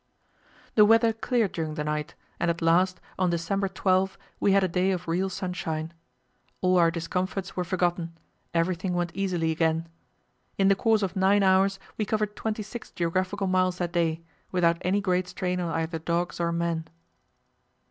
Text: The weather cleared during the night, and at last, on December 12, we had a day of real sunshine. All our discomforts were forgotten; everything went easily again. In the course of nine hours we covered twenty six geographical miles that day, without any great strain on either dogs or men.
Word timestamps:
The 0.73 0.83
weather 0.83 1.13
cleared 1.13 1.51
during 1.51 1.75
the 1.75 1.83
night, 1.83 2.15
and 2.39 2.49
at 2.49 2.59
last, 2.63 2.99
on 3.19 3.29
December 3.29 3.67
12, 3.67 4.17
we 4.39 4.51
had 4.51 4.63
a 4.63 4.67
day 4.67 4.89
of 4.89 5.07
real 5.07 5.29
sunshine. 5.29 5.93
All 6.59 6.79
our 6.79 6.89
discomforts 6.89 7.55
were 7.55 7.63
forgotten; 7.63 8.17
everything 8.51 8.95
went 8.95 9.11
easily 9.13 9.51
again. 9.51 9.87
In 10.57 10.69
the 10.69 10.75
course 10.75 11.03
of 11.03 11.15
nine 11.15 11.43
hours 11.43 11.77
we 11.99 12.05
covered 12.05 12.35
twenty 12.35 12.63
six 12.63 12.89
geographical 12.89 13.45
miles 13.45 13.77
that 13.77 13.93
day, 13.93 14.23
without 14.51 14.79
any 14.81 15.01
great 15.01 15.27
strain 15.27 15.59
on 15.59 15.71
either 15.71 15.99
dogs 15.99 16.39
or 16.39 16.51
men. 16.51 16.87